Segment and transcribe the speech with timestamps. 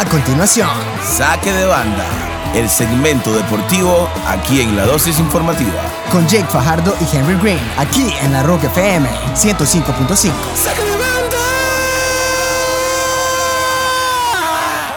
[0.00, 0.70] A continuación,
[1.02, 2.06] Saque de banda,
[2.54, 5.74] el segmento deportivo aquí en la dosis informativa.
[6.10, 10.32] con Jake Fajardo y Henry Green, aquí en la Rock FM 105.5.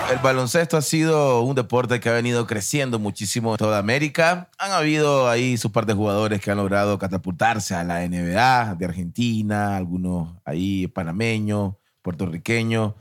[0.10, 4.51] El baloncesto ha sido un deporte que ha venido creciendo muchísimo en toda América.
[4.58, 8.85] Han habido ahí su par de jugadores que han logrado catapultarse a la NBA de
[8.85, 12.94] Argentina, algunos ahí panameños, puertorriqueños.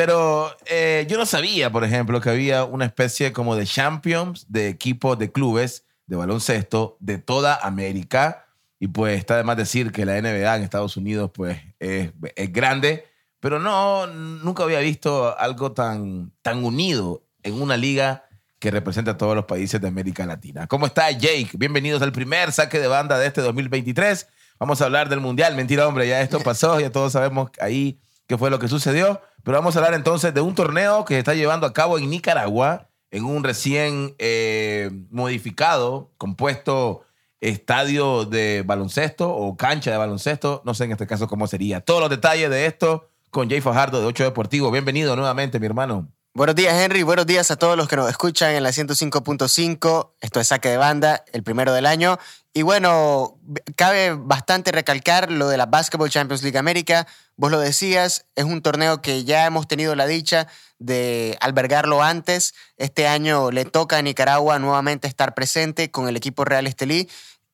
[0.00, 4.68] Pero eh, yo no sabía, por ejemplo, que había una especie como de champions de
[4.68, 8.46] equipos de clubes de baloncesto de toda América.
[8.78, 12.50] Y pues está de más decir que la NBA en Estados Unidos pues es, es
[12.50, 13.08] grande,
[13.40, 18.24] pero no, nunca había visto algo tan, tan unido en una liga
[18.58, 20.66] que representa a todos los países de América Latina.
[20.66, 21.50] ¿Cómo está Jake?
[21.58, 24.28] Bienvenidos al primer saque de banda de este 2023.
[24.58, 25.54] Vamos a hablar del Mundial.
[25.56, 29.20] Mentira, hombre, ya esto pasó, ya todos sabemos ahí qué fue lo que sucedió.
[29.42, 32.10] Pero vamos a hablar entonces de un torneo que se está llevando a cabo en
[32.10, 37.02] Nicaragua, en un recién eh, modificado, compuesto
[37.40, 40.62] estadio de baloncesto o cancha de baloncesto.
[40.64, 41.80] No sé en este caso cómo sería.
[41.80, 44.70] Todos los detalles de esto con Jay Fajardo de 8 Deportivo.
[44.70, 46.08] Bienvenido nuevamente, mi hermano.
[46.40, 47.02] Buenos días, Henry.
[47.02, 50.12] Buenos días a todos los que nos escuchan en la 105.5.
[50.22, 52.18] Esto es Saque de Banda, el primero del año.
[52.54, 53.38] Y bueno,
[53.76, 57.06] cabe bastante recalcar lo de la Basketball Champions League América.
[57.36, 60.46] Vos lo decías, es un torneo que ya hemos tenido la dicha
[60.78, 62.54] de albergarlo antes.
[62.78, 67.10] Este año le toca a Nicaragua nuevamente estar presente con el equipo Real Estelí.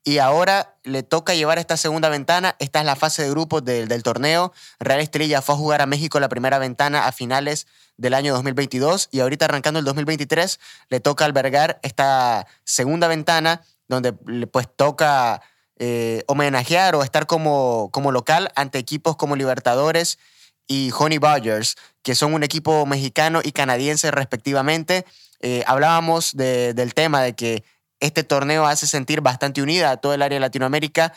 [0.08, 2.54] Y ahora le toca llevar esta segunda ventana.
[2.60, 4.52] Esta es la fase de grupos del, torneo.
[4.78, 8.32] Real Estelí ya fue a jugar a México la primera ventana a finales del año
[8.34, 15.42] 2022 y ahorita arrancando el 2023 le toca albergar esta segunda ventana donde pues toca
[15.80, 20.20] eh, homenajear o estar como, como local ante equipos como Libertadores
[20.68, 25.04] y Honey Badgers, que son un equipo mexicano y canadiense respectivamente.
[25.40, 27.64] Eh, hablábamos de- del tema de que
[28.00, 31.12] este torneo hace sentir bastante unida a todo el área de Latinoamérica,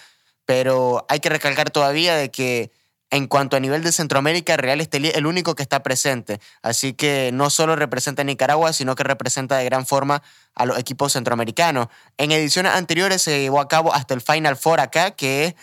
[0.46, 2.72] pero hay que recalcar todavía de que
[3.12, 6.40] en cuanto a nivel de Centroamérica, Real Estelí es el único que está presente.
[6.62, 10.22] Así que no solo representa a Nicaragua, sino que representa de gran forma
[10.54, 11.88] a los equipos centroamericanos.
[12.18, 15.56] En ediciones anteriores se llevó a cabo hasta el Final Four acá, que es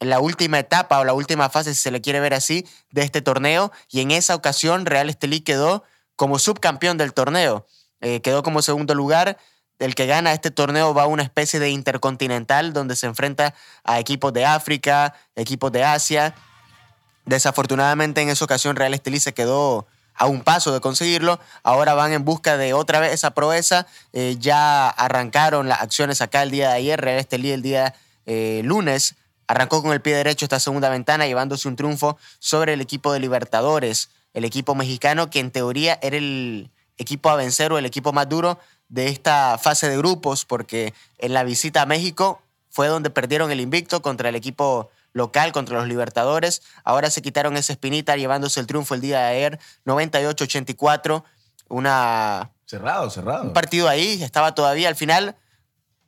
[0.00, 3.20] la última etapa o la última fase, si se le quiere ver así, de este
[3.20, 3.70] torneo.
[3.90, 5.84] Y en esa ocasión, Real Estelí quedó
[6.16, 7.66] como subcampeón del torneo.
[8.00, 9.38] Eh, quedó como segundo lugar.
[9.78, 13.98] El que gana este torneo va a una especie de intercontinental donde se enfrenta a
[13.98, 16.34] equipos de África, equipos de Asia.
[17.24, 21.40] Desafortunadamente en esa ocasión Real Estelí se quedó a un paso de conseguirlo.
[21.62, 23.86] Ahora van en busca de otra vez esa proeza.
[24.12, 27.00] Eh, ya arrancaron las acciones acá el día de ayer.
[27.00, 27.94] Real Estelí el día
[28.26, 32.80] eh, lunes arrancó con el pie derecho esta segunda ventana llevándose un triunfo sobre el
[32.80, 37.78] equipo de Libertadores, el equipo mexicano que en teoría era el equipo a vencer o
[37.78, 38.58] el equipo más duro
[38.88, 42.40] de esta fase de grupos porque en la visita a México
[42.70, 46.62] fue donde perdieron el invicto contra el equipo local, contra los Libertadores.
[46.82, 51.24] Ahora se quitaron esa espinita llevándose el triunfo el día de ayer, 98-84,
[51.68, 53.44] una Cerrado, cerrado.
[53.44, 55.36] un partido ahí, estaba todavía al final,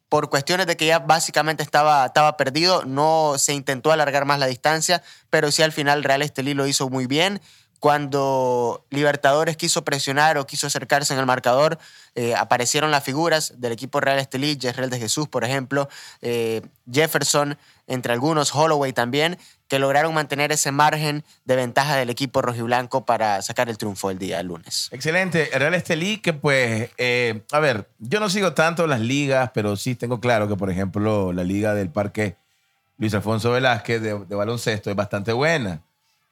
[0.08, 4.46] por cuestiones de que ya básicamente estaba, estaba perdido, no se intentó alargar más la
[4.46, 7.40] distancia, pero sí al final Real Estelí lo hizo muy bien.
[7.80, 11.78] Cuando Libertadores quiso presionar o quiso acercarse en el marcador,
[12.14, 15.88] eh, aparecieron las figuras del equipo Real Estelí, Jezreel de Jesús, por ejemplo,
[16.22, 19.38] eh, Jefferson, entre algunos, Holloway también,
[19.68, 24.18] que lograron mantener ese margen de ventaja del equipo rojiblanco para sacar el triunfo el
[24.18, 24.88] día lunes.
[24.92, 25.50] Excelente.
[25.52, 29.76] El Real Estelí, que pues, eh, a ver, yo no sigo tanto las ligas, pero
[29.76, 32.36] sí tengo claro que, por ejemplo, la liga del Parque
[32.98, 35.82] Luis Alfonso Velázquez de baloncesto es bastante buena.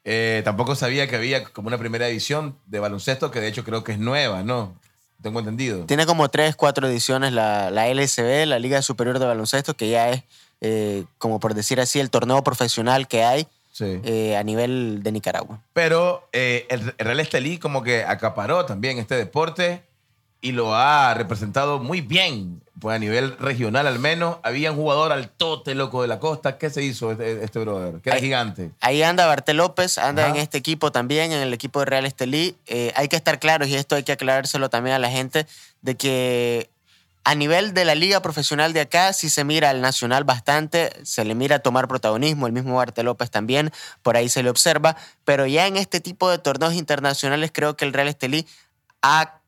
[0.05, 3.83] Eh, tampoco sabía que había como una primera edición de baloncesto, que de hecho creo
[3.83, 4.79] que es nueva, ¿no?
[5.21, 5.85] Tengo entendido.
[5.85, 10.09] Tiene como tres, cuatro ediciones la, la LSB, la Liga Superior de Baloncesto, que ya
[10.11, 10.23] es,
[10.61, 13.99] eh, como por decir así, el torneo profesional que hay Sí.
[14.05, 15.59] eh, a nivel de Nicaragua.
[15.73, 19.83] Pero el, el Real Estelí como que acaparó también este deporte
[20.39, 24.37] y lo ha representado muy bien, pues a nivel regional al menos.
[24.43, 26.57] Había un jugador al tote loco de la costa.
[26.57, 28.01] ¿Qué se hizo este, este brother?
[28.01, 28.71] Que era gigante.
[28.81, 30.35] Ahí anda Bartel López, anda Ajá.
[30.35, 32.55] en este equipo también, en el equipo de Real Estelí.
[32.67, 35.47] Eh, hay que estar claros, y esto hay que aclarárselo también a la gente,
[35.81, 36.69] de que
[37.23, 41.25] a nivel de la liga profesional de acá, sí se mira al nacional bastante, se
[41.25, 43.71] le mira tomar protagonismo, el mismo Bartel López también,
[44.03, 47.85] por ahí se le observa, pero ya en este tipo de torneos internacionales creo que
[47.85, 48.45] el Real Estelí
[49.01, 49.39] ha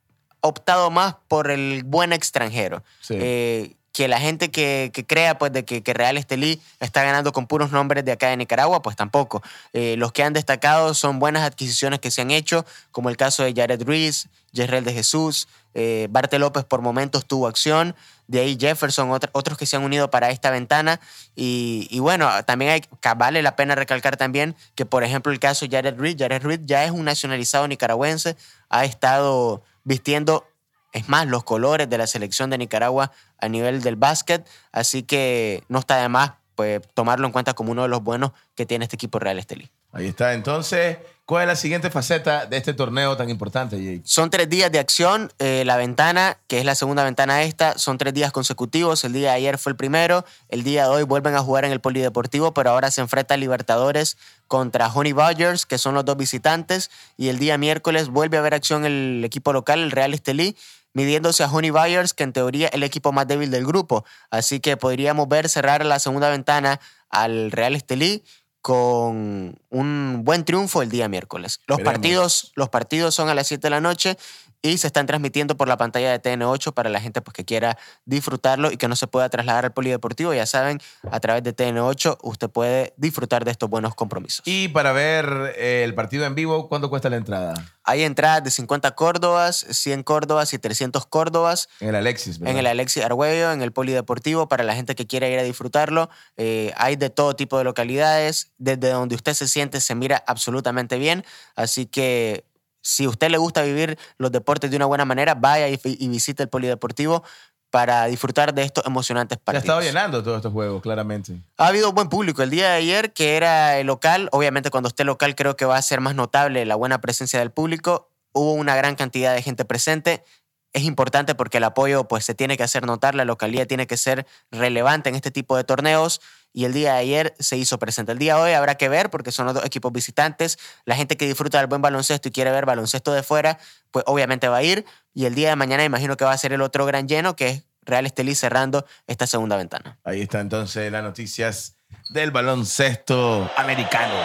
[0.41, 2.83] optado más por el buen extranjero.
[3.01, 3.15] Sí.
[3.19, 7.33] Eh, que la gente que, que crea pues, de que, que Real Estelí está ganando
[7.33, 9.41] con puros nombres de acá de Nicaragua, pues tampoco.
[9.73, 13.41] Eh, los que han destacado son buenas adquisiciones que se han hecho, como el caso
[13.41, 17.95] de Jared Ruiz, Jerrel de Jesús, eh, Barte López por momentos tuvo acción,
[18.27, 20.99] de ahí Jefferson, otros que se han unido para esta ventana.
[21.35, 22.83] Y, bueno, también hay,
[23.15, 26.61] vale la pena recalcar también que, por ejemplo, el caso de Jared Reed, Jared Reed
[26.65, 28.37] ya es un nacionalizado nicaragüense,
[28.69, 30.45] ha estado vistiendo,
[30.91, 35.63] es más, los colores de la selección de Nicaragua a nivel del básquet, así que
[35.69, 38.83] no está de más pues, tomarlo en cuenta como uno de los buenos que tiene
[38.83, 39.71] este equipo Real Estelí.
[39.93, 40.97] Ahí está, entonces,
[41.27, 44.01] ¿cuál es la siguiente faceta de este torneo tan importante, Jake?
[44.05, 45.31] Son tres días de acción.
[45.39, 49.03] Eh, la ventana, que es la segunda ventana esta, son tres días consecutivos.
[49.03, 50.25] El día de ayer fue el primero.
[50.47, 53.37] El día de hoy vuelven a jugar en el Polideportivo, pero ahora se enfrenta a
[53.37, 56.89] Libertadores contra Honey Badgers, que son los dos visitantes.
[57.17, 60.55] Y el día miércoles vuelve a haber acción el equipo local, el Real Estelí,
[60.93, 64.05] midiéndose a Honey Bayers, que en teoría es el equipo más débil del grupo.
[64.31, 66.79] Así que podríamos ver cerrar la segunda ventana
[67.09, 68.23] al Real Estelí
[68.67, 71.61] con un buen triunfo el día miércoles.
[71.67, 74.17] Los partidos, los partidos son a las 7 de la noche
[74.61, 77.77] y se están transmitiendo por la pantalla de TN8 para la gente pues, que quiera
[78.05, 80.33] disfrutarlo y que no se pueda trasladar al polideportivo.
[80.33, 84.41] Ya saben, a través de TN8 usted puede disfrutar de estos buenos compromisos.
[84.45, 87.53] Y para ver eh, el partido en vivo, ¿cuánto cuesta la entrada?
[87.83, 91.69] Hay entradas de 50 Córdobas, 100 Córdobas y 300 Córdobas.
[91.79, 92.53] En el Alexis, ¿verdad?
[92.53, 96.09] En el Alexis Argüello, en el Polideportivo, para la gente que quiera ir a disfrutarlo.
[96.35, 98.51] Eh, hay de todo tipo de localidades.
[98.57, 101.23] Desde donde usted se siente se mira absolutamente bien.
[101.55, 102.43] Así que
[102.87, 106.43] si a usted le gusta vivir los deportes de una buena manera, vaya y, visite
[106.43, 107.21] el polideportivo
[107.69, 109.65] para disfrutar de estos emocionantes partidos.
[109.65, 111.41] Se ha estado llenando todos estos juegos, claramente.
[111.57, 112.41] Ha habido buen público.
[112.43, 115.75] El día de ayer, que era el local, obviamente cuando esté local creo que va
[115.75, 118.09] a ser más notable la buena presencia del público.
[118.31, 120.23] Hubo una gran cantidad de gente presente.
[120.71, 123.97] Es importante porque el apoyo pues, se tiene que hacer notar, la localidad tiene que
[123.97, 126.21] ser relevante en este tipo de torneos
[126.57, 128.11] y el día de ayer se hizo presente.
[128.11, 130.57] El día de hoy habrá que ver porque son los dos equipos visitantes.
[130.85, 133.59] La gente que disfruta del buen baloncesto y quiere ver baloncesto de fuera,
[133.91, 134.83] pues obviamente va a ir.
[135.13, 137.47] Y el día de mañana imagino que va a ser el otro gran lleno, que
[137.47, 139.99] es Real Estelí cerrando esta segunda ventana.
[140.03, 141.75] Ahí está entonces las noticias
[142.09, 144.15] del baloncesto americano.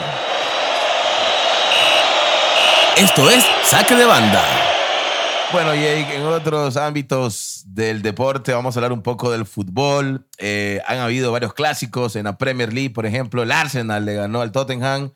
[2.97, 4.72] Esto es Saque de Banda.
[5.53, 10.27] Bueno, y en otros ámbitos del deporte vamos a hablar un poco del fútbol.
[10.39, 14.41] Eh, han habido varios clásicos en la Premier League, por ejemplo, el Arsenal le ganó
[14.41, 15.13] al Tottenham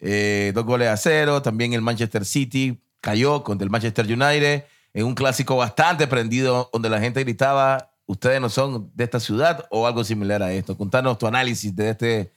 [0.00, 1.40] eh, dos goles a cero.
[1.40, 6.90] También el Manchester City cayó contra el Manchester United en un clásico bastante prendido donde
[6.90, 10.76] la gente gritaba, ustedes no son de esta ciudad o algo similar a esto.
[10.76, 12.32] Contanos tu análisis de este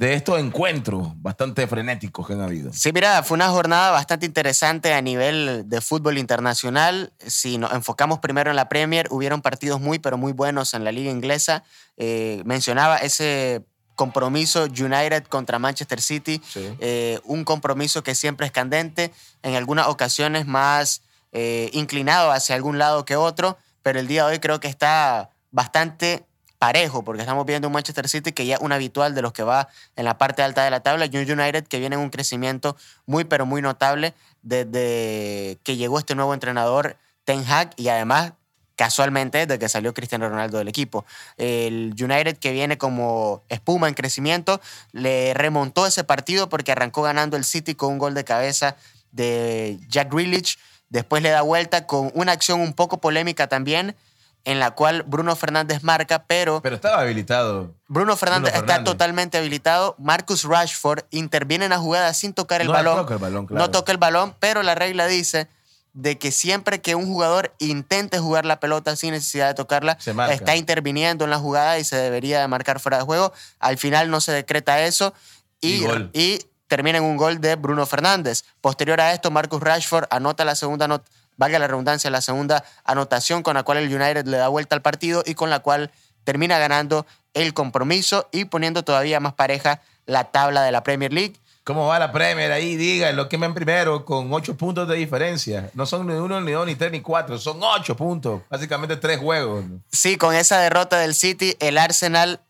[0.00, 2.72] de estos encuentros bastante frenéticos que han habido.
[2.72, 7.12] Sí, mira, fue una jornada bastante interesante a nivel de fútbol internacional.
[7.18, 10.90] Si nos enfocamos primero en la Premier, hubieron partidos muy, pero muy buenos en la
[10.90, 11.64] liga inglesa.
[11.98, 13.62] Eh, mencionaba ese
[13.94, 19.12] compromiso United contra Manchester City, eh, un compromiso que siempre es candente,
[19.42, 21.02] en algunas ocasiones más
[21.32, 25.28] eh, inclinado hacia algún lado que otro, pero el día de hoy creo que está
[25.50, 26.24] bastante
[26.60, 29.42] parejo, porque estamos viendo un Manchester City que ya es un habitual de los que
[29.42, 32.10] va en la parte alta de la tabla, y un United que viene en un
[32.10, 32.76] crecimiento
[33.06, 34.12] muy, pero muy notable
[34.42, 38.34] desde que llegó este nuevo entrenador, Ten Hag, y además
[38.76, 41.06] casualmente desde que salió Cristiano Ronaldo del equipo.
[41.38, 44.60] El United que viene como espuma en crecimiento,
[44.92, 48.76] le remontó ese partido porque arrancó ganando el City con un gol de cabeza
[49.12, 50.58] de Jack Grealish,
[50.90, 53.96] después le da vuelta con una acción un poco polémica también,
[54.44, 56.60] en la cual Bruno Fernández marca, pero...
[56.62, 57.74] Pero estaba habilitado.
[57.88, 59.94] Bruno Fernández, está totalmente habilitado.
[59.98, 62.96] Marcus Rashford interviene en la jugada sin tocar el balón.
[62.96, 63.64] No toca el balón, claro.
[63.64, 65.48] No toca el balón, pero la regla dice
[65.92, 69.98] de que siempre que un jugador intente jugar la pelota sin necesidad de tocarla,
[70.30, 73.32] está interviniendo en la jugada y se debería de marcar fuera de juego.
[73.58, 75.12] Al final no se decreta eso
[75.60, 78.44] y, y, termina en un gol de Bruno Fernández.
[78.60, 83.42] Posterior a esto, Marcus Rashford anota la segunda nota valga la redundancia, la segunda anotación
[83.42, 85.90] con la cual el United le da vuelta al partido y con la cual
[86.22, 91.36] termina ganando el compromiso y poniendo todavía más pareja la tabla de la Premier League.
[91.64, 92.76] ¿Cómo va la Premier ahí?
[92.76, 95.70] Díganlo, que ven primero con ocho puntos de diferencia.
[95.72, 97.38] No son ni uno, ni dos, ni tres, ni cuatro.
[97.38, 98.42] Son ocho puntos.
[98.50, 99.64] Básicamente tres juegos.
[99.90, 102.40] Sí, con esa derrota del City, el Arsenal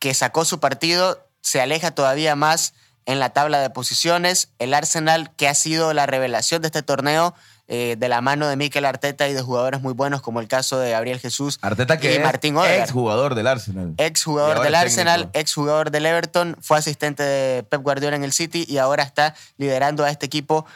[0.00, 2.74] que sacó su partido se aleja todavía más
[3.06, 4.48] en la tabla de posiciones.
[4.58, 7.34] El Arsenal que ha sido la revelación de este torneo
[7.72, 10.80] eh, de la mano de Mikel Arteta y de jugadores muy buenos como el caso
[10.80, 13.94] de Gabriel Jesús Arteta que y Martín es ex jugador del Arsenal.
[13.96, 18.32] Ex jugador del Arsenal, ex jugador del Everton, fue asistente de Pep Guardiola en el
[18.32, 20.66] City y ahora está liderando a este equipo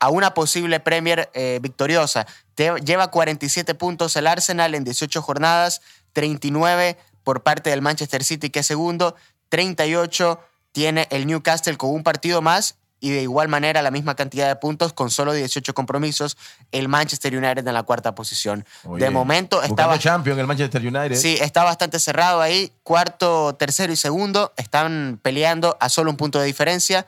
[0.00, 2.26] a una posible Premier eh, victoriosa.
[2.56, 5.82] lleva 47 puntos el Arsenal en 18 jornadas,
[6.14, 9.14] 39 por parte del Manchester City que es segundo,
[9.50, 10.40] 38
[10.72, 14.56] tiene el Newcastle con un partido más y de igual manera la misma cantidad de
[14.56, 16.38] puntos con solo 18 compromisos
[16.72, 18.64] el Manchester United en la cuarta posición.
[18.84, 21.14] Oye, de momento estaba el Manchester United.
[21.14, 22.72] Sí, está bastante cerrado ahí.
[22.82, 27.06] Cuarto, tercero y segundo están peleando a solo un punto de diferencia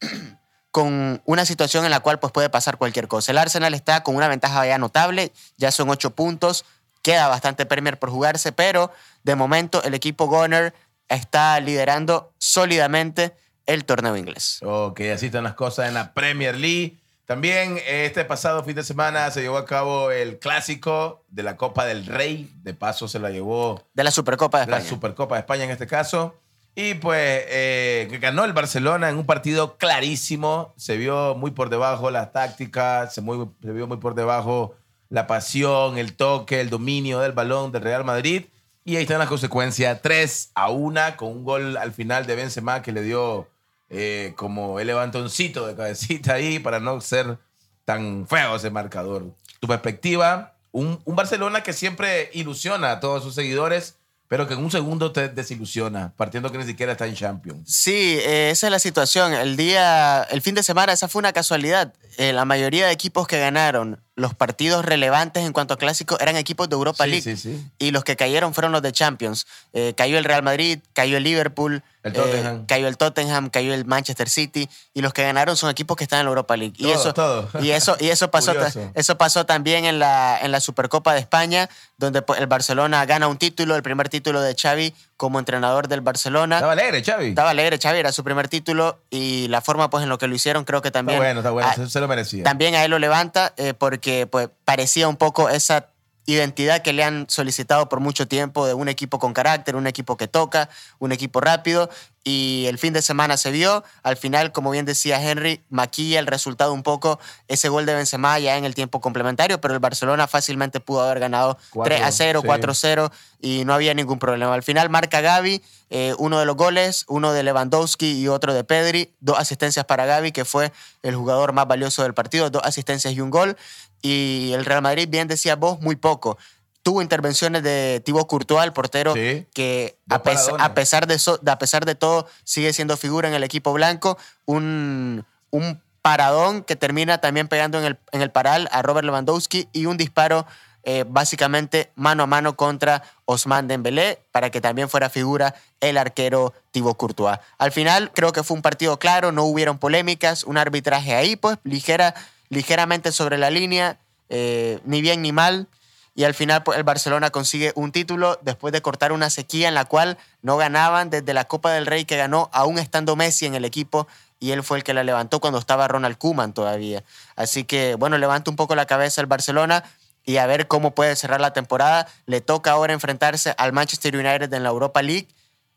[0.70, 3.32] con una situación en la cual pues, puede pasar cualquier cosa.
[3.32, 6.66] El Arsenal está con una ventaja ya notable, ya son ocho puntos,
[7.00, 10.74] queda bastante Premier por jugarse, pero de momento el equipo Gunner
[11.08, 13.34] está liderando sólidamente
[13.68, 14.58] el torneo inglés.
[14.64, 16.96] Ok, así están las cosas en la Premier League.
[17.26, 21.84] También este pasado fin de semana se llevó a cabo el clásico de la Copa
[21.84, 22.50] del Rey.
[22.62, 24.88] De paso se la llevó De la Supercopa de la España.
[24.90, 26.34] Supercopa de España en este caso.
[26.74, 30.72] Y pues eh, ganó el Barcelona en un partido clarísimo.
[30.78, 34.74] Se vio muy por debajo las tácticas, se, muy- se vio muy por debajo
[35.10, 38.44] la pasión, el toque, el dominio del balón del Real Madrid.
[38.84, 40.00] Y ahí están las consecuencias.
[40.00, 43.48] 3 a 1 con un gol al final de Benzema que le dio
[43.90, 47.38] eh, como el levantoncito de cabecita ahí para no ser
[47.84, 49.34] tan feo ese marcador.
[49.60, 53.96] Tu perspectiva, un, un Barcelona que siempre ilusiona a todos sus seguidores,
[54.28, 57.62] pero que en un segundo te desilusiona, partiendo que ni siquiera está en Champions.
[57.66, 59.32] Sí, eh, esa es la situación.
[59.32, 61.94] El día, el fin de semana, esa fue una casualidad.
[62.18, 66.36] Eh, la mayoría de equipos que ganaron los partidos relevantes en cuanto a clásicos eran
[66.36, 67.22] equipos de Europa Sí, League.
[67.22, 67.66] sí, sí.
[67.78, 69.46] Y los que cayeron fueron los de Champions.
[69.72, 73.84] Eh, cayó el Real Madrid, cayó el Liverpool, El eh, cayó el Tottenham, cayó el
[73.84, 74.68] Manchester City.
[74.94, 76.74] Y los que ganaron son equipos que están en la Europa League.
[76.78, 77.48] y eso, todo.
[77.60, 78.52] Y eso, y eso pasó,
[78.94, 83.28] eso pasó también en la, en la Supercopa de España, donde pues, el Barcelona gana
[83.28, 86.56] un título, el primer título de Xavi como entrenador del Barcelona.
[86.56, 87.28] Estaba alegre, Xavi.
[87.30, 90.34] Estaba alegre, Xavi, era su primer título y la forma pues en lo que lo
[90.36, 91.18] hicieron creo que Está también...
[91.18, 92.44] bueno, está bueno, a- se, se lo merecía.
[92.44, 95.88] también a él lo levanta eh, porque pues parecía un poco esa
[96.32, 100.18] identidad que le han solicitado por mucho tiempo de un equipo con carácter, un equipo
[100.18, 101.88] que toca, un equipo rápido
[102.22, 103.82] y el fin de semana se vio.
[104.02, 108.38] Al final, como bien decía Henry, maquilla el resultado un poco ese gol de Benzema
[108.38, 112.12] ya en el tiempo complementario, pero el Barcelona fácilmente pudo haber ganado Cuatro, 3 a
[112.12, 112.46] 0, sí.
[112.46, 114.52] 4 a 0 y no había ningún problema.
[114.52, 118.62] Al final marca Gaby eh, uno de los goles, uno de Lewandowski y otro de
[118.62, 120.70] Pedri, dos asistencias para Gaby, que fue
[121.02, 123.56] el jugador más valioso del partido, dos asistencias y un gol.
[124.02, 126.38] Y el Real Madrid, bien decía vos, muy poco.
[126.82, 129.46] Tuvo intervenciones de Thibaut Courtois, el portero, Sí.
[129.52, 133.42] que pes- a pesar de so- a pesar de todo sigue siendo figura en el
[133.42, 134.16] equipo blanco.
[134.46, 139.68] Un, un paradón que termina también pegando en el, en el paral a Robert Lewandowski
[139.72, 140.46] y un disparo
[140.84, 146.54] eh, básicamente mano a mano contra Osman Dembélé para que también fuera figura el arquero
[146.70, 147.38] Thibaut Courtois.
[147.58, 151.58] Al final creo que fue un partido claro, no hubieron polémicas, un arbitraje ahí pues
[151.64, 152.14] ligera,
[152.48, 155.68] ligeramente sobre la línea, eh, ni bien ni mal.
[156.14, 159.74] Y al final pues, el Barcelona consigue un título después de cortar una sequía en
[159.74, 163.54] la cual no ganaban desde la Copa del Rey que ganó aún estando Messi en
[163.54, 164.08] el equipo
[164.40, 167.04] y él fue el que la levantó cuando estaba Ronald Koeman todavía.
[167.36, 169.84] Así que bueno, levanta un poco la cabeza el Barcelona
[170.24, 172.08] y a ver cómo puede cerrar la temporada.
[172.26, 175.28] Le toca ahora enfrentarse al Manchester United en la Europa League.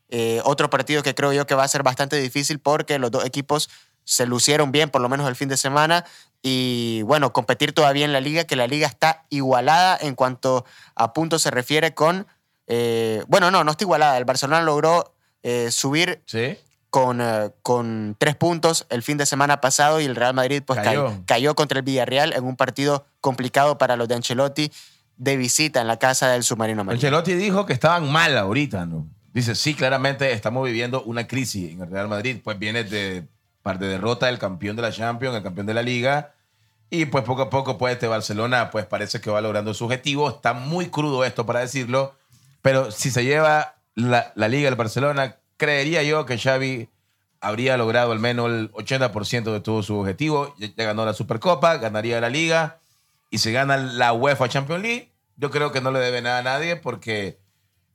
[0.10, 3.26] Eh, otro partido que creo yo que va a ser bastante difícil porque los dos
[3.26, 3.70] equipos
[4.04, 6.06] se lucieron bien, por lo menos el fin de semana.
[6.42, 11.14] Y bueno, competir todavía en la liga, que la liga está igualada en cuanto a
[11.14, 12.26] puntos se refiere con...
[12.68, 14.18] eh, bueno, no, no está igualada.
[14.18, 16.58] El Barcelona logró eh, subir Sí.
[16.90, 20.80] con, eh, con tres puntos el fin de semana pasado y el Real Madrid pues
[20.80, 21.06] Cayó.
[21.08, 21.24] cayó.
[21.28, 24.72] cayó contra el Villarreal en un partido complicado para los de Ancelotti
[25.18, 27.08] de visita en la casa del submarino amarillo.
[27.08, 29.08] Ancelotti dijo que estaban mal ahorita, ¿no?
[29.34, 32.40] Dice, sí, claramente estamos viviendo una crisis en el Real Madrid.
[32.44, 33.26] Pues viene de
[33.62, 36.34] par de derrota del campeón de la Champions, el campeón de la Liga.
[36.90, 40.30] Y pues poco a poco, pues este Barcelona, pues parece que va logrando su objetivo.
[40.30, 42.16] Está muy crudo esto para decirlo.
[42.62, 46.90] Pero si se lleva la, la Liga del Barcelona, creería yo que Xavi
[47.40, 50.54] habría logrado al menos el 80% de todo su objetivo.
[50.58, 52.80] Ya, ganó la Supercopa, ganaría la Liga.
[53.30, 56.44] Y si gana la UEFA Champions League, yo creo que no le debe nada a
[56.44, 57.40] nadie porque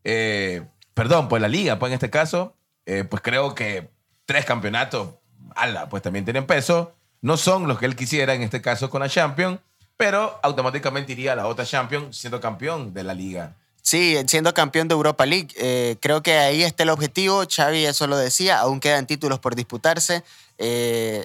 [0.09, 2.57] eh, perdón, pues la liga, pues en este caso,
[2.87, 3.91] eh, pues creo que
[4.25, 5.17] tres campeonatos,
[5.57, 6.93] ala, pues también tienen peso.
[7.23, 9.59] No son los que él quisiera en este caso con la Champions,
[9.97, 13.55] pero automáticamente iría a la otra Champions siendo campeón de la liga.
[13.83, 15.49] Sí, siendo campeón de Europa League.
[15.57, 17.45] Eh, creo que ahí está el objetivo.
[17.49, 18.59] Xavi eso lo decía.
[18.59, 20.25] Aún quedan títulos por disputarse.
[20.59, 21.25] Eh,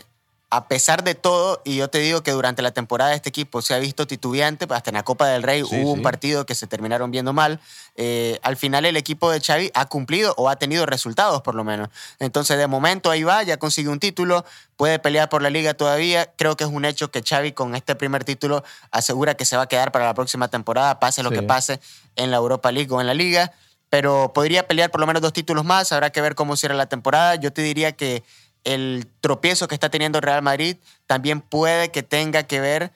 [0.54, 3.74] a pesar de todo, y yo te digo que durante la temporada este equipo se
[3.74, 5.98] ha visto titubeante, hasta en la Copa del Rey Sí, hubo sí.
[5.98, 7.62] un partido que se terminaron viendo mal.
[7.96, 11.64] Eh, al final el equipo de Xavi ha cumplido o ha tenido resultados por lo
[11.64, 11.88] menos.
[12.20, 14.44] Entonces de momento ahí va, ya consigue un título,
[14.76, 16.30] puede pelear por la liga todavía.
[16.36, 19.64] Creo que es un hecho que Xavi con este primer título asegura que se va
[19.64, 21.36] a quedar para la próxima temporada, pase lo Sí.
[21.36, 21.80] que pase
[22.18, 23.54] en la Europa League o en la liga.
[23.90, 26.88] Pero podría pelear por lo menos dos títulos más, habrá que ver cómo cierra la
[26.88, 27.36] temporada.
[27.36, 28.24] Yo te diría que
[28.64, 30.78] el tropiezo que está teniendo Real Madrid
[31.08, 32.92] también puede que tenga que ver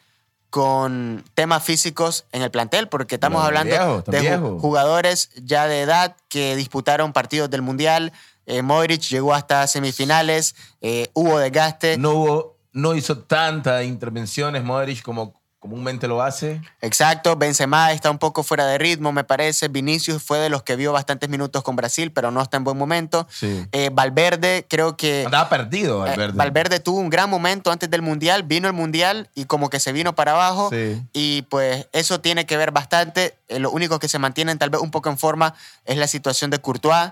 [0.49, 4.59] con temas físicos en el plantel, porque estamos hablando viejo, de viejo.
[4.59, 8.13] jugadores ya de edad que disputaron partidos del Mundial.
[8.45, 11.97] Eh, Modric llegó hasta semifinales, eh, hubo desgaste.
[11.97, 15.33] No hubo, no hizo tantas intervenciones Modric como
[15.65, 16.61] comúnmente lo hace.
[16.79, 19.67] Exacto, Benzema está un poco fuera de ritmo, me parece.
[19.67, 22.77] Vinicius fue de los que vio bastantes minutos con Brasil, pero no está en buen
[22.77, 23.27] momento.
[23.31, 23.65] Sí.
[23.71, 26.37] Eh, Valverde, creo que Andaba perdido, eh, Valverde.
[26.37, 29.91] Valverde tuvo un gran momento antes del Mundial, vino el Mundial y como que se
[29.91, 30.69] vino para abajo.
[30.69, 31.01] Sí.
[31.13, 33.35] Y pues eso tiene que ver bastante.
[33.47, 35.55] Eh, Los únicos que se mantienen tal vez un poco en forma
[35.85, 37.09] es la situación de Courtois.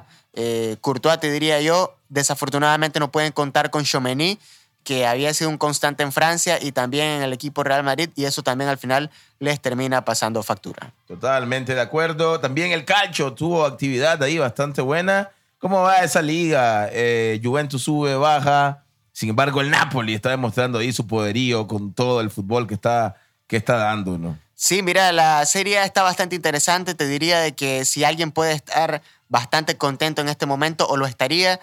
[0.82, 4.40] Courtois, te diría yo, desafortunadamente no pueden contar con Chomeny,
[4.84, 8.26] que había sido un constante en Francia y también en el equipo Real Madrid, y
[8.26, 9.10] eso también al final
[9.40, 10.94] les termina pasando factura.
[11.08, 12.40] Totalmente de acuerdo.
[12.40, 15.32] También el calcio tuvo actividad ahí bastante buena.
[15.60, 16.90] ¿Cómo va esa liga?
[16.92, 18.84] Eh, Juventus sube, baja.
[19.14, 23.16] Sin embargo, el Napoli está demostrando ahí su poderío con todo el fútbol que está,
[23.48, 24.38] que está dando, ¿no?
[24.56, 26.96] Sí, mira, la serie está bastante interesante.
[26.96, 31.06] Te diría de que si alguien puede estar bastante contento en este momento, o lo
[31.06, 31.60] estaría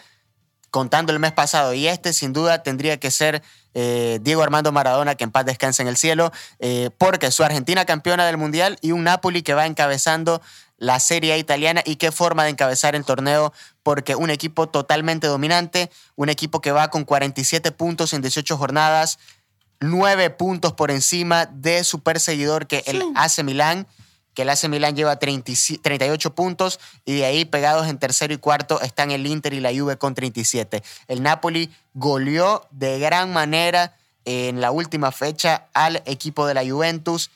[0.70, 1.74] contando el mes pasado.
[1.74, 3.42] Y este, sin duda tendría que ser
[3.74, 7.84] eh, Diego Armando Maradona, que en paz descanse en el cielo, eh, porque su Argentina
[7.84, 10.40] campeona del Mundial y un Napoli que va encabezando
[10.78, 15.26] la Serie A italiana y qué forma de encabezar el torneo, porque un equipo totalmente
[15.26, 19.18] dominante, un equipo que va con 47 puntos en 18 jornadas,
[19.80, 23.86] 9 puntos por encima de su perseguidor que el AC Milán,
[24.40, 28.38] el AC Milán lleva 30 y- 38 puntos y de ahí pegados en tercero y
[28.38, 30.82] cuarto están el Inter y la Juve con 37.
[31.08, 37.30] El Napoli goleó de gran manera en la última fecha al equipo de la Juventus.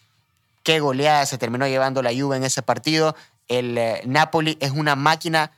[0.62, 3.14] Qué goleada se terminó llevando la Juve en ese partido.
[3.48, 5.52] El eh, Napoli es una máquina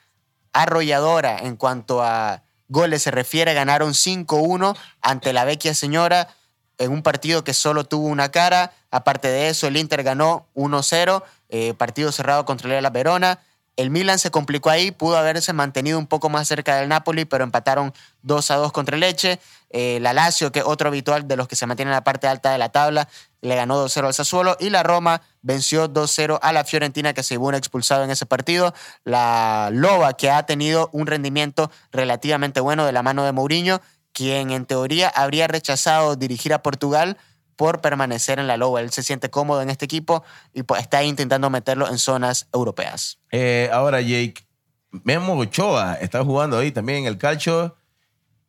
[0.52, 3.54] arrolladora en cuanto a goles se refiere.
[3.54, 6.28] Ganaron 5-1 ante la vecchia señora
[6.78, 8.72] en un partido que solo tuvo una cara.
[8.90, 13.38] Aparte de eso, el Inter ganó 1-0, eh, partido cerrado contra La Verona.
[13.76, 17.44] El Milan se complicó ahí, pudo haberse mantenido un poco más cerca del Napoli, pero
[17.44, 19.38] empataron 2 a 2 contra el Leche.
[19.68, 22.26] Eh, la Lazio, que es otro habitual de los que se mantienen en la parte
[22.26, 23.06] alta de la tabla,
[23.42, 24.56] le ganó 2-0 al Sassuolo.
[24.60, 28.24] Y la Roma venció 2-0 a la Fiorentina, que se llevó un expulsado en ese
[28.24, 28.72] partido.
[29.04, 33.82] La Loba, que ha tenido un rendimiento relativamente bueno de la mano de Mourinho,
[34.16, 37.18] quien en teoría habría rechazado dirigir a Portugal
[37.54, 38.80] por permanecer en la Loba.
[38.80, 40.24] Él se siente cómodo en este equipo
[40.54, 43.18] y pues, está intentando meterlo en zonas europeas.
[43.30, 44.46] Eh, ahora, Jake,
[44.90, 47.76] Memo Ochoa está jugando ahí también en el calcio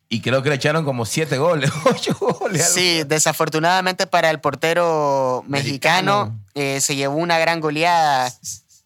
[0.08, 2.66] y creo que le echaron como siete goles, ocho goles.
[2.66, 6.44] Sí, desafortunadamente para el portero mexicano, Mexicano.
[6.54, 8.32] eh, se llevó una gran goleada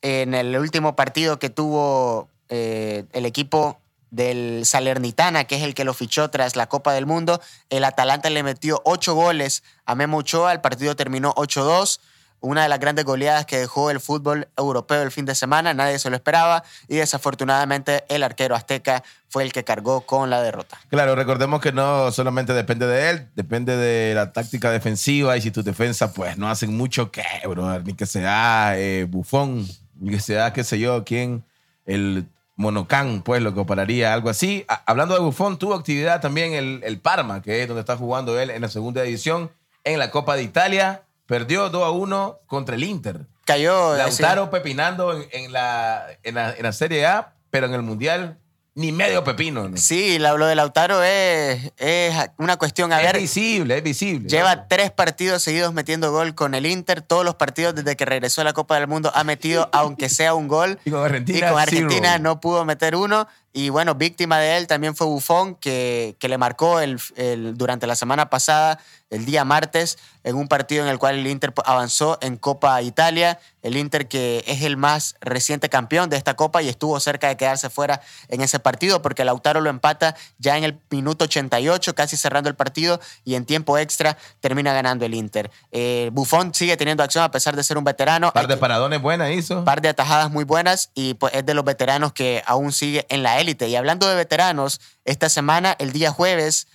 [0.00, 3.78] en el último partido que tuvo eh, el equipo
[4.12, 7.40] del Salernitana, que es el que lo fichó tras la Copa del Mundo.
[7.70, 11.98] El Atalanta le metió ocho goles a Memo Ochoa, el partido terminó 8-2.
[12.40, 15.98] Una de las grandes goleadas que dejó el fútbol europeo el fin de semana, nadie
[16.00, 20.76] se lo esperaba y desafortunadamente el arquero azteca fue el que cargó con la derrota.
[20.90, 25.52] Claro, recordemos que no solamente depende de él, depende de la táctica defensiva y si
[25.52, 27.84] tus defensas pues no hacen mucho, ¿qué, brother?
[27.86, 29.64] Ni que sea eh, Bufón,
[30.00, 31.44] ni que sea, qué sé yo, quién,
[31.86, 34.64] el Monocán, pues lo que operaría, algo así.
[34.68, 38.38] A- hablando de Bufón, tuvo actividad también el, el Parma, que es donde está jugando
[38.38, 39.50] él en la segunda edición
[39.84, 41.02] en la Copa de Italia.
[41.26, 43.26] Perdió 2 a 1 contra el Inter.
[43.44, 47.82] Cayó Lautaro pepinando en, en la, en, la, en la Serie A, pero en el
[47.82, 48.38] Mundial
[48.74, 49.68] ni medio pepino.
[49.68, 49.76] ¿no?
[49.76, 52.92] Sí, la- lo de Lautaro es, es una cuestión.
[52.92, 54.28] A es ver, visible, es visible.
[54.28, 57.02] lleva tres partidos seguidos metiendo gol con el Inter.
[57.02, 60.34] Todos los partidos desde que regresó a la Copa del Mundo ha metido, aunque sea
[60.34, 60.78] un gol.
[60.84, 63.28] Y con Argentina, Y con Argentina no pudo meter uno.
[63.52, 67.86] Y bueno, víctima de él también fue Bufón, que, que le marcó el, el- durante
[67.86, 68.78] la semana pasada,
[69.10, 73.38] el día martes, en un partido en el cual el Inter avanzó en Copa Italia.
[73.60, 77.36] El Inter que es el más reciente campeón de esta Copa y estuvo cerca de
[77.36, 82.16] quedarse fuera en ese partido porque Lautaro lo empata ya en el minuto 88, casi
[82.16, 85.50] cerrando el partido, y en tiempo extra termina ganando el Inter.
[85.72, 88.32] Eh, Bufón sigue teniendo acción a pesar de ser un veterano.
[88.32, 89.64] par de que- paradones buenas hizo.
[89.64, 93.22] par de atajadas muy buenas y pues es de los veteranos que aún sigue en
[93.22, 96.68] la Y hablando de veteranos, esta semana, el día jueves,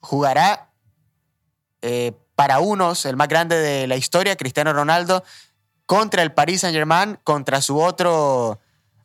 [0.00, 0.70] jugará
[1.80, 5.22] eh, para unos, el más grande de la historia, Cristiano Ronaldo,
[5.86, 8.60] contra el Paris Saint Germain, contra su otro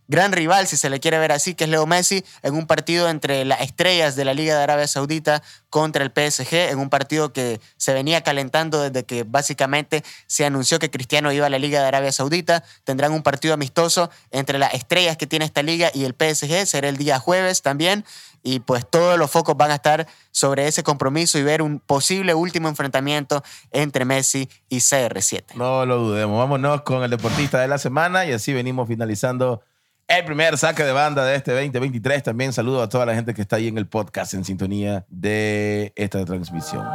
[0.07, 3.09] gran rival, si se le quiere ver así, que es Leo Messi, en un partido
[3.09, 7.33] entre las estrellas de la Liga de Arabia Saudita contra el PSG, en un partido
[7.33, 11.81] que se venía calentando desde que básicamente se anunció que Cristiano iba a la Liga
[11.81, 12.63] de Arabia Saudita.
[12.83, 16.89] Tendrán un partido amistoso entre las estrellas que tiene esta liga y el PSG, será
[16.89, 18.05] el día jueves también.
[18.43, 22.33] Y pues todos los focos van a estar sobre ese compromiso y ver un posible
[22.33, 25.55] último enfrentamiento entre Messi y CR7.
[25.55, 26.37] No lo dudemos.
[26.37, 29.61] Vámonos con el deportista de la semana y así venimos finalizando
[30.07, 32.23] el primer saque de banda de este 2023.
[32.23, 35.91] También saludo a toda la gente que está ahí en el podcast en sintonía de
[35.95, 36.87] esta transmisión.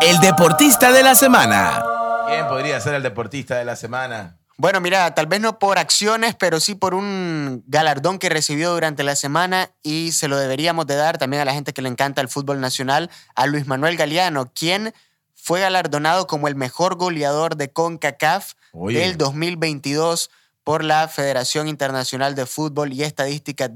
[0.00, 1.82] El deportista de la semana.
[2.28, 4.38] ¿Quién podría ser el deportista de la semana?
[4.56, 9.02] Bueno, mira, tal vez no por acciones, pero sí por un galardón que recibió durante
[9.02, 12.20] la semana y se lo deberíamos de dar también a la gente que le encanta
[12.20, 14.92] el fútbol nacional, a Luis Manuel Galeano, quien
[15.34, 18.98] fue galardonado como el mejor goleador de CONCACAF Oye.
[18.98, 20.30] del 2022
[20.68, 23.70] por la Federación Internacional de Fútbol y Estadística.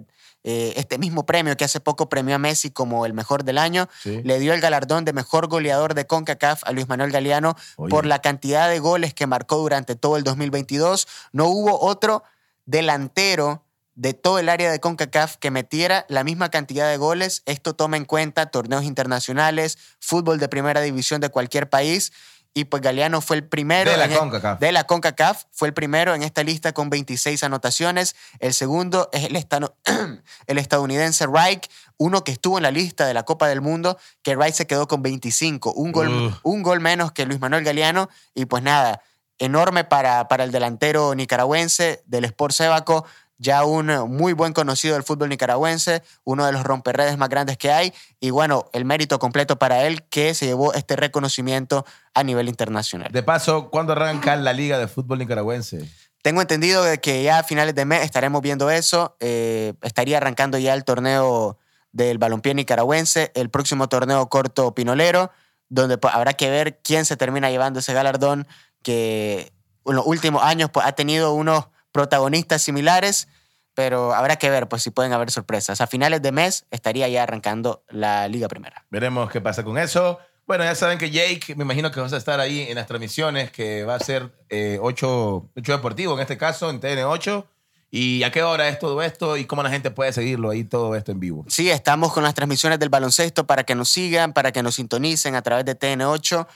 [0.44, 3.88] Eh, este mismo premio que hace poco premió a Messi como el mejor del año,
[4.02, 4.20] Sí.
[4.22, 7.88] le dio el galardón de mejor goleador de CONCACAF a Luis Manuel Galeano Oye.
[7.88, 11.08] por la cantidad de goles que marcó durante todo el 2022.
[11.32, 12.24] No hubo otro
[12.66, 17.42] delantero de todo el área de CONCACAF que metiera la misma cantidad de goles.
[17.46, 22.12] Esto toma en cuenta torneos internacionales, fútbol de primera división de cualquier país.
[22.54, 23.90] Y pues Galeano fue el primero.
[23.90, 24.60] De la en e- CONCACAF.
[24.60, 25.44] De la CONCACAF.
[25.52, 28.14] Fue el primero en esta lista con 26 anotaciones.
[28.40, 29.74] El segundo es el, estano-
[30.46, 34.34] el estadounidense Reich, uno que estuvo en la lista de la Copa del Mundo, que
[34.36, 35.72] Reich se quedó con 25.
[35.72, 38.10] Un gol, un gol menos que Luis Manuel Galeano.
[38.34, 39.02] Y pues nada,
[39.38, 43.06] enorme para, para el delantero nicaragüense del Sport Sébaco,
[43.42, 47.58] ya un eh, muy buen conocido del fútbol nicaragüense, uno de los romperredes más grandes
[47.58, 52.22] que hay, y bueno, el mérito completo para él que se llevó este reconocimiento a
[52.22, 53.10] nivel internacional.
[53.10, 55.88] De paso, ¿cuándo arranca la Liga de Fútbol Nicaragüense?
[56.22, 60.72] Tengo entendido que ya a finales de mes estaremos viendo eso, eh, estaría arrancando ya
[60.74, 61.58] el torneo
[61.90, 65.32] del balompié nicaragüense, el próximo torneo corto pinolero,
[65.68, 68.46] donde pues, habrá que ver quién se termina llevando ese galardón
[68.82, 69.52] que
[69.84, 73.28] en los últimos años pues, ha tenido unos protagonistas similares,
[73.74, 75.80] pero habrá que ver pues, si pueden haber sorpresas.
[75.80, 78.84] A finales de mes estaría ya arrancando la Liga Primera.
[78.90, 80.18] Veremos qué pasa con eso.
[80.46, 83.50] Bueno, ya saben que Jake, me imagino que vas a estar ahí en las transmisiones,
[83.52, 87.46] que va a ser eh, 8, Deportivo en este caso, en TN8.
[87.94, 90.96] ¿Y a qué hora es todo esto y cómo la gente puede seguirlo ahí todo
[90.96, 91.44] esto en vivo?
[91.48, 95.34] Sí, estamos con las transmisiones del baloncesto para que nos sigan, para que nos sintonicen
[95.34, 96.46] a través de TN8.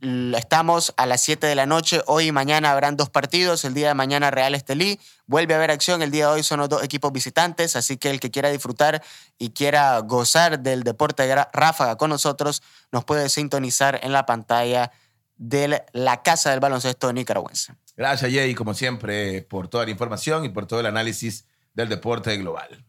[0.00, 2.02] Estamos a las 7 de la noche.
[2.06, 3.64] Hoy y mañana habrán dos partidos.
[3.64, 5.00] El día de mañana Real Estelí.
[5.26, 6.02] Vuelve a haber acción.
[6.02, 7.74] El día de hoy son los dos equipos visitantes.
[7.74, 9.02] Así que el que quiera disfrutar
[9.38, 14.92] y quiera gozar del deporte de ráfaga con nosotros, nos puede sintonizar en la pantalla
[15.36, 17.74] de la Casa del Baloncesto Nicaragüense.
[17.96, 22.36] Gracias, Jay, como siempre, por toda la información y por todo el análisis del deporte
[22.36, 22.84] global.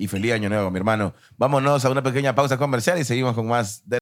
[0.00, 1.14] Y feliz año nuevo, mi hermano.
[1.36, 3.98] Vámonos a una pequeña pausa comercial y seguimos con más de